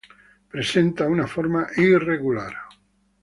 Presenta 0.53 1.07
una 1.17 1.27
forma 1.35 1.61
irregular. 1.83 2.49